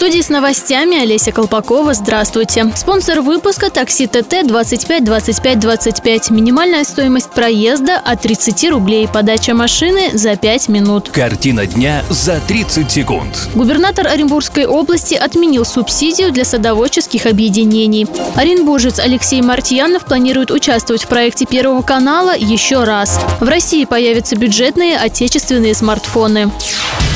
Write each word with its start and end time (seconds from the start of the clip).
Студии 0.00 0.22
с 0.22 0.30
новостями 0.30 0.98
Олеся 0.98 1.30
Колпакова. 1.30 1.92
Здравствуйте. 1.92 2.72
Спонсор 2.74 3.20
выпуска 3.20 3.68
такси 3.68 4.06
ТТ 4.06 4.46
25 4.46 5.04
25 5.04 5.60
25. 5.60 6.30
Минимальная 6.30 6.84
стоимость 6.84 7.28
проезда 7.28 7.98
от 7.98 8.22
30 8.22 8.70
рублей. 8.70 9.06
Подача 9.06 9.52
машины 9.52 10.08
за 10.14 10.36
5 10.36 10.68
минут. 10.70 11.10
Картина 11.10 11.66
дня 11.66 12.02
за 12.08 12.40
30 12.48 12.90
секунд. 12.90 13.50
Губернатор 13.54 14.06
Оренбургской 14.06 14.64
области 14.64 15.16
отменил 15.16 15.66
субсидию 15.66 16.32
для 16.32 16.46
садоводческих 16.46 17.26
объединений. 17.26 18.06
Оренбуржец 18.36 19.00
Алексей 19.00 19.42
Мартьянов 19.42 20.06
планирует 20.06 20.50
участвовать 20.50 21.04
в 21.04 21.08
проекте 21.08 21.44
Первого 21.44 21.82
канала 21.82 22.34
еще 22.34 22.84
раз. 22.84 23.20
В 23.40 23.46
России 23.46 23.84
появятся 23.84 24.34
бюджетные 24.34 24.96
отечественные 24.96 25.74
смартфоны. 25.74 26.50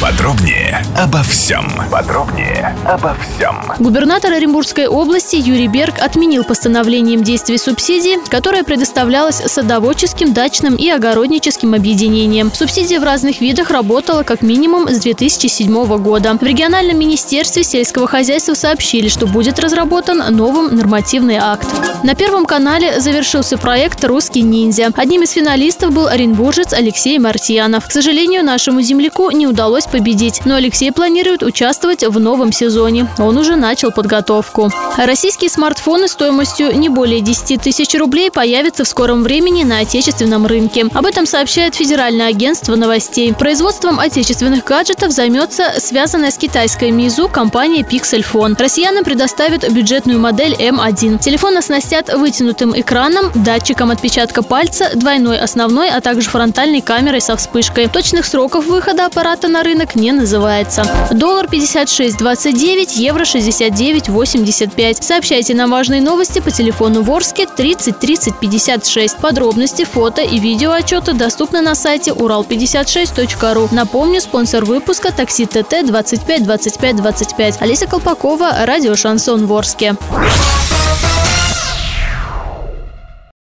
Подробнее 0.04 0.84
обо 0.98 1.22
всем. 1.22 1.66
Подробнее 1.90 2.76
обо 2.84 3.14
всем. 3.14 3.56
Губернатор 3.78 4.34
Оренбургской 4.34 4.86
области 4.86 5.36
Юрий 5.36 5.66
Берг 5.66 5.94
отменил 5.98 6.44
постановлением 6.44 7.24
действий 7.24 7.56
субсидии, 7.56 8.18
которая 8.28 8.64
предоставлялась 8.64 9.36
садоводческим, 9.36 10.34
дачным 10.34 10.76
и 10.76 10.90
огородническим 10.90 11.72
объединениям. 11.72 12.52
Субсидия 12.52 13.00
в 13.00 13.04
разных 13.04 13.40
видах 13.40 13.70
работала 13.70 14.24
как 14.24 14.42
минимум 14.42 14.90
с 14.90 14.98
2007 14.98 15.96
года. 16.02 16.36
В 16.38 16.42
региональном 16.42 16.98
министерстве 16.98 17.64
сельского 17.64 18.06
хозяйства 18.06 18.52
сообщили, 18.52 19.08
что 19.08 19.26
будет 19.26 19.58
разработан 19.58 20.22
новым 20.36 20.76
нормативный 20.76 21.38
акт. 21.40 21.66
На 22.02 22.14
Первом 22.14 22.44
канале 22.44 23.00
завершился 23.00 23.56
проект 23.56 24.04
«Русский 24.04 24.42
ниндзя». 24.42 24.90
Одним 24.96 25.22
из 25.22 25.30
финалистов 25.30 25.94
был 25.94 26.08
оренбуржец 26.08 26.74
Алексей 26.74 27.18
Мартьянов. 27.18 27.88
К 27.88 27.90
сожалению, 27.90 28.44
нашему 28.44 28.82
земляку 28.82 29.30
не 29.30 29.46
удалось 29.46 29.86
победить, 29.94 30.40
но 30.44 30.56
Алексей 30.56 30.90
планирует 30.90 31.44
участвовать 31.44 32.02
в 32.02 32.18
новом 32.18 32.50
сезоне. 32.50 33.06
Он 33.16 33.38
уже 33.38 33.54
начал 33.54 33.92
подготовку. 33.92 34.72
Российские 34.96 35.48
смартфоны 35.48 36.08
стоимостью 36.08 36.76
не 36.76 36.88
более 36.88 37.20
10 37.20 37.62
тысяч 37.62 37.94
рублей 37.96 38.32
появятся 38.32 38.82
в 38.82 38.88
скором 38.88 39.22
времени 39.22 39.62
на 39.62 39.78
отечественном 39.78 40.46
рынке. 40.46 40.86
Об 40.92 41.06
этом 41.06 41.26
сообщает 41.26 41.76
Федеральное 41.76 42.26
агентство 42.26 42.74
новостей. 42.74 43.32
Производством 43.32 44.00
отечественных 44.00 44.64
гаджетов 44.64 45.12
займется 45.12 45.74
связанная 45.78 46.32
с 46.32 46.38
китайской 46.38 46.90
Мизу 46.90 47.28
компания 47.28 47.82
Pixelphone. 47.82 48.56
Россиянам 48.58 49.04
предоставят 49.04 49.70
бюджетную 49.70 50.18
модель 50.18 50.54
M1. 50.54 51.20
Телефон 51.20 51.56
оснастят 51.56 52.12
вытянутым 52.12 52.78
экраном, 52.80 53.30
датчиком 53.36 53.92
отпечатка 53.92 54.42
пальца, 54.42 54.90
двойной 54.96 55.38
основной, 55.38 55.88
а 55.90 56.00
также 56.00 56.30
фронтальной 56.30 56.80
камерой 56.80 57.20
со 57.20 57.36
вспышкой. 57.36 57.86
Точных 57.88 58.26
сроков 58.26 58.66
выхода 58.66 59.06
аппарата 59.06 59.46
на 59.46 59.62
рынок 59.62 59.73
не 59.94 60.12
называется. 60.12 60.84
Доллар 61.10 61.46
56.29, 61.46 62.92
евро 62.96 63.22
69.85. 63.22 65.02
Сообщайте 65.02 65.54
нам 65.54 65.70
важные 65.70 66.00
новости 66.00 66.40
по 66.40 66.50
телефону 66.50 67.02
Ворске 67.02 67.46
30 67.46 67.98
30 67.98 68.40
56. 68.40 69.18
Подробности, 69.18 69.84
фото 69.84 70.22
и 70.22 70.38
видео 70.38 70.72
отчеты 70.72 71.12
доступны 71.12 71.60
на 71.60 71.74
сайте 71.74 72.10
урал56.ру. 72.10 73.68
Напомню, 73.72 74.20
спонсор 74.20 74.64
выпуска 74.64 75.12
такси 75.12 75.46
ТТ 75.46 75.86
25 75.86 76.44
25 76.44 76.96
25. 76.96 77.62
Олеся 77.62 77.86
Колпакова, 77.86 78.64
радио 78.66 78.96
Шансон 78.96 79.46
Ворске. 79.46 79.96